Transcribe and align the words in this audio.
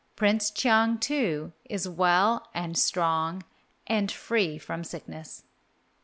Prince 0.15 0.49
Cheung, 0.49 0.97
too, 0.99 1.53
is 1.65 1.87
well 1.87 2.47
and 2.55 2.75
strong 2.75 3.43
and 3.85 4.11
free 4.11 4.57
from 4.57 4.83
sickness. 4.83 5.43